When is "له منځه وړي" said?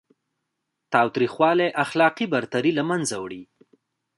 2.77-3.43